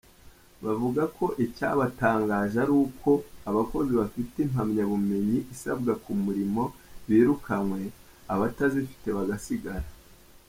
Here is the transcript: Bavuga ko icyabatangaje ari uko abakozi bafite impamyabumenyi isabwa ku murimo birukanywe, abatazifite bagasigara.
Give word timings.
Bavuga 0.65 1.03
ko 1.17 1.25
icyabatangaje 1.45 2.55
ari 2.63 2.73
uko 2.85 3.09
abakozi 3.49 3.91
bafite 4.01 4.35
impamyabumenyi 4.45 5.37
isabwa 5.53 5.93
ku 6.03 6.11
murimo 6.23 6.63
birukanywe, 7.07 7.81
abatazifite 8.33 9.09
bagasigara. 9.17 9.87